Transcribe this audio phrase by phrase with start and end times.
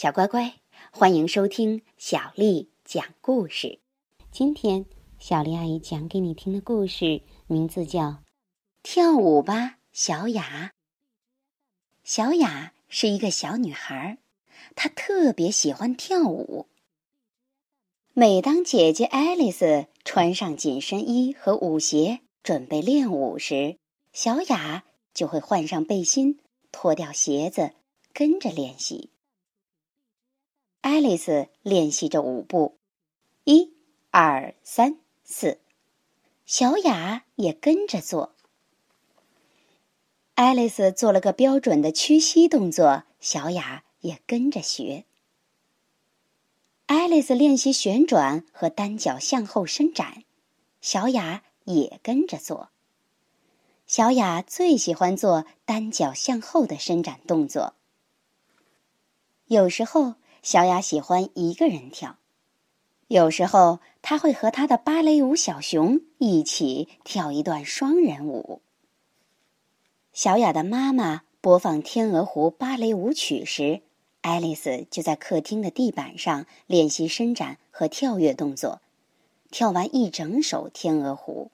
[0.00, 0.54] 小乖乖，
[0.90, 3.80] 欢迎收听小丽讲故事。
[4.32, 4.86] 今天
[5.18, 8.00] 小丽阿姨讲给你听的故事名字叫
[8.82, 10.72] 《跳舞吧，小雅》。
[12.02, 14.16] 小雅是一个小女孩，
[14.74, 16.66] 她特别喜欢跳舞。
[18.14, 23.76] 每当姐姐爱丽丝穿上紧身衣和舞鞋准备练舞时，
[24.14, 26.40] 小雅就会换上背心，
[26.72, 27.72] 脱掉鞋子，
[28.14, 29.10] 跟着练习。
[30.82, 32.78] 爱丽丝练习着舞步，
[33.44, 33.74] 一、
[34.10, 35.60] 二、三、四，
[36.46, 38.34] 小雅也跟着做。
[40.36, 45.04] 爱丽丝做了个标准的屈膝动作，小雅也跟着学。
[46.86, 50.24] 爱丽丝练习旋转和单脚向后伸展，
[50.80, 52.70] 小雅也跟着做。
[53.86, 57.74] 小雅最喜欢做单脚向后的伸展动作，
[59.44, 60.14] 有时候。
[60.42, 62.16] 小雅喜欢一个人跳，
[63.08, 68.62] 有时候她会和她的芭蕾舞小熊一起跳一段双人舞。
[70.12, 73.82] 小雅的妈妈播放《天鹅湖》芭蕾舞曲时，
[74.22, 78.80] 爱丽丝就在客厅的地板上练习伸展和跳跃动作，
[79.50, 81.50] 跳完一整首《天鹅湖》。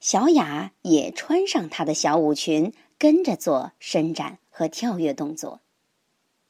[0.00, 5.60] 小雅也穿上她的小舞裙，跟着做伸展和跳跃动作。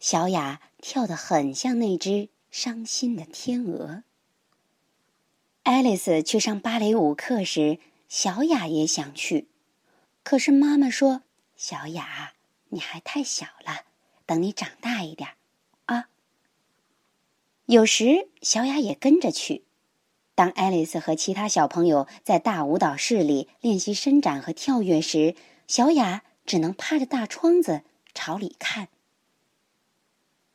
[0.00, 4.02] 小雅跳得很像那只伤心的天鹅。
[5.62, 9.48] 爱丽丝去上芭蕾舞课时，小雅也想去，
[10.22, 11.22] 可是妈妈说
[11.56, 12.34] ：“小雅，
[12.68, 13.86] 你还太小了，
[14.26, 15.30] 等你长大一点，
[15.86, 16.10] 啊。”
[17.64, 19.64] 有时小雅也跟着去。
[20.34, 25.34] 当爱丽丝和其他小朋友在大舞蹈室里练习伸展和跳跃时，
[25.66, 28.88] 小雅只能趴着大窗子朝里看。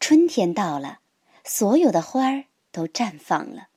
[0.10, 1.02] 春天到了，
[1.44, 3.68] 所有的花儿都绽放了。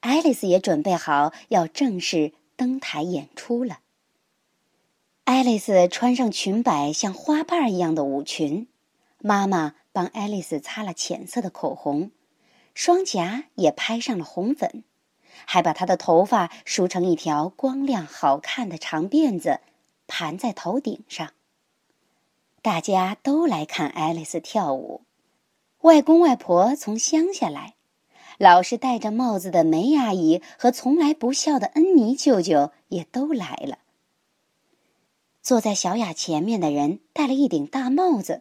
[0.00, 3.80] 爱丽丝也准备好要正式登台演出了。
[5.24, 8.68] 爱丽丝穿上裙摆像花瓣一样的舞裙，
[9.18, 12.10] 妈妈帮爱丽丝擦了浅色的口红，
[12.72, 14.82] 双颊也拍上了红粉，
[15.44, 19.60] 还把她的头发梳成一条光亮好看的长辫子，
[20.06, 21.34] 盘在头顶上。
[22.62, 25.03] 大家都来看爱丽丝跳舞。
[25.84, 27.74] 外公外婆从乡下来，
[28.38, 33.80] 老是戴着帽子的梅阿姨和从来不笑的恩妮舅舅也都来了。
[35.42, 38.40] 坐在小雅前面的人戴了一顶大帽子，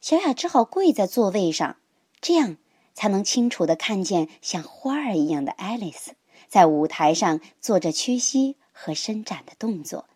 [0.00, 1.76] 小雅只好跪在座位上，
[2.20, 2.56] 这样
[2.92, 6.16] 才能清楚的看见像花儿一样的爱丽丝
[6.48, 10.08] 在舞台上做着屈膝和伸展的动作，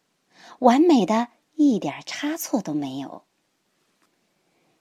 [0.58, 3.22] 完美的一点差错都没有。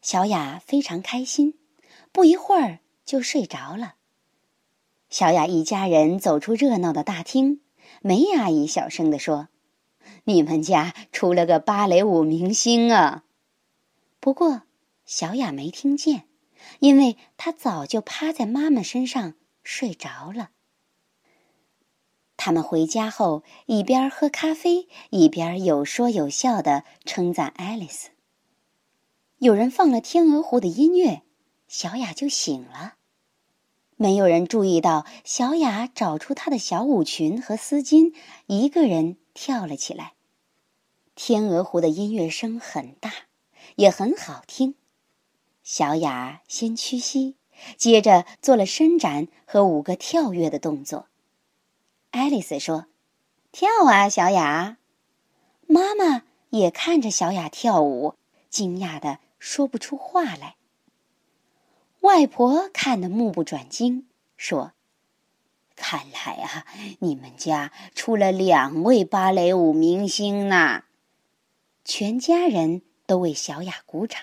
[0.02, 1.54] 小雅非常开心。
[2.18, 3.94] 不一会儿就睡着了。
[5.08, 7.62] 小雅一家人走出热闹的大厅，
[8.02, 9.50] 梅阿姨小声地说
[10.26, 13.24] ：“你们家出了个芭蕾舞明星啊！”
[14.20, 14.64] 不过
[15.06, 16.24] 小雅没听见，
[16.80, 20.50] 因为她早就趴在妈妈身上睡着了。
[22.36, 28.10] 他们回家后，一边喝咖啡，一边有说有笑的称赞爱丽丝。
[29.38, 31.22] 有人放了《天鹅湖》的音乐。
[31.68, 32.96] 小雅就醒了，
[33.98, 38.14] 没有人注意到小雅找出她的小舞裙和丝巾，
[38.46, 40.14] 一个人跳了起来。
[41.16, 43.12] 天鹅湖的音乐声很大，
[43.76, 44.76] 也很好听。
[45.64, 47.36] 小雅先屈膝，
[47.76, 51.08] 接着做了伸展和五个跳跃的动作。
[52.12, 52.86] 爱丽丝说
[53.52, 54.78] ：“跳啊，小雅！”
[55.68, 58.14] 妈妈也看着小雅跳舞，
[58.50, 60.56] 惊讶的说不出话来。
[62.02, 64.06] 外婆看得目不转睛，
[64.38, 64.74] 说
[65.76, 66.66] ：“看来啊，
[67.00, 70.84] 你们家出了两位芭蕾舞明星呢。”
[71.84, 74.22] 全家人都为小雅鼓掌。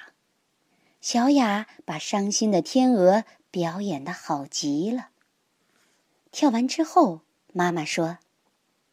[1.01, 5.09] 小雅把伤心的天鹅表演的好极了。
[6.31, 7.21] 跳完之后，
[7.53, 8.19] 妈妈说：“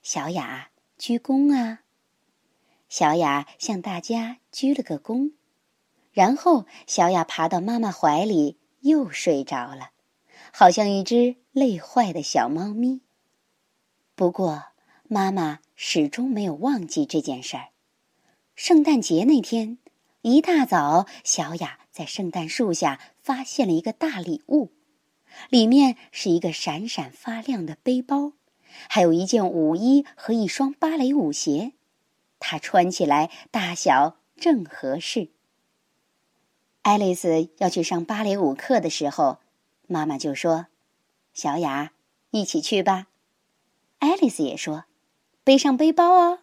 [0.03, 1.81] 小雅，鞠躬啊！”
[2.89, 5.31] 小雅向大家鞠了个躬，
[6.11, 8.57] 然后小雅爬到妈妈怀里。
[8.81, 9.91] 又睡着了，
[10.51, 13.01] 好像一只累坏的小猫咪。
[14.15, 14.65] 不过，
[15.07, 17.69] 妈妈始终没有忘记这件事儿。
[18.55, 19.77] 圣诞节那天，
[20.21, 24.71] 一大早，小雅在圣诞树下发现了一个大礼物，
[25.49, 28.33] 里面是一个闪闪发亮的背包，
[28.89, 31.73] 还有一件舞衣和一双芭蕾舞鞋，
[32.39, 35.29] 她穿起来大小正合适。
[36.83, 39.37] 爱丽丝要去上芭蕾舞课的时候，
[39.87, 40.65] 妈妈就说
[41.31, 41.93] ：“小雅，
[42.31, 43.07] 一起去吧。”
[43.99, 44.85] 爱丽丝也说
[45.45, 46.39] ：“背上背包哦。”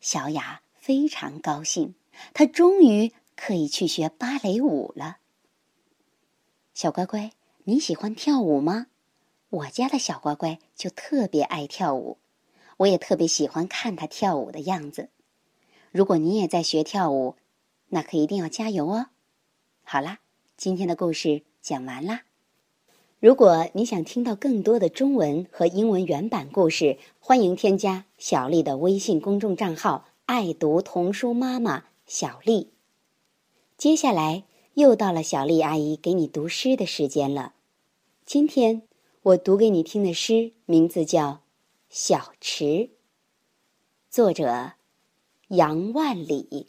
[0.00, 1.96] 小雅非常高兴，
[2.32, 5.18] 她终于可以去学芭蕾舞了。
[6.72, 7.32] 小乖乖，
[7.64, 8.86] 你喜欢跳舞吗？
[9.50, 12.18] 我家的小乖乖就特别爱跳舞，
[12.76, 15.08] 我也特别喜欢看他跳舞的样子。
[15.90, 17.34] 如果你也在学跳舞，
[17.90, 19.06] 那可一定要加油哦！
[19.82, 20.20] 好啦，
[20.56, 22.22] 今天的故事讲完啦。
[23.18, 32.70] 如果你想听到更多的中文和英文原版故事，欢迎添加小丽的微信公众账号“爱读童书妈妈小丽”。
[33.76, 34.44] 接下来
[34.74, 37.54] 又到了小丽阿姨给你读诗的时间了。
[38.24, 38.82] 今天
[39.22, 41.28] 我读给你听的诗名字叫
[41.88, 42.64] 《小池》，
[44.08, 44.74] 作者
[45.48, 46.68] 杨万里。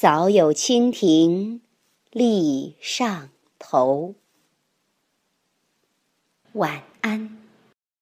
[0.00, 1.60] 早有蜻蜓
[2.10, 4.14] 立上头。
[6.54, 7.39] 晚安。